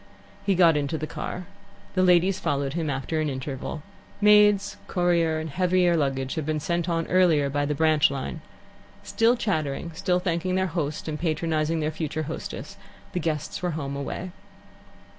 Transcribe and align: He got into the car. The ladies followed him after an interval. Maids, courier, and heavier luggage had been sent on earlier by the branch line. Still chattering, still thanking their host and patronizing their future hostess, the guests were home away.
He 0.43 0.55
got 0.55 0.75
into 0.77 0.97
the 0.97 1.05
car. 1.05 1.45
The 1.93 2.01
ladies 2.01 2.39
followed 2.39 2.73
him 2.73 2.89
after 2.89 3.21
an 3.21 3.29
interval. 3.29 3.83
Maids, 4.19 4.77
courier, 4.87 5.37
and 5.37 5.47
heavier 5.51 5.95
luggage 5.95 6.33
had 6.33 6.43
been 6.43 6.59
sent 6.59 6.89
on 6.89 7.05
earlier 7.05 7.51
by 7.51 7.65
the 7.67 7.75
branch 7.75 8.09
line. 8.09 8.41
Still 9.03 9.35
chattering, 9.37 9.91
still 9.93 10.17
thanking 10.19 10.55
their 10.55 10.65
host 10.65 11.07
and 11.07 11.19
patronizing 11.19 11.81
their 11.81 11.91
future 11.91 12.23
hostess, 12.23 12.77
the 13.11 13.19
guests 13.19 13.61
were 13.61 13.77
home 13.77 13.95
away. 13.95 14.31